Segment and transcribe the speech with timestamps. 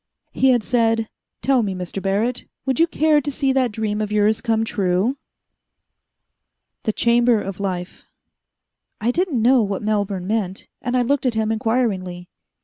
[0.31, 1.09] He had said,
[1.43, 2.01] "Tell me, Mr.
[2.01, 5.17] Barrett, would you care to see that dream of yours come true?"
[6.85, 8.05] The Chamber of Life
[8.99, 12.29] I didn't know what Melbourne meant, and I looked at him inquiringly.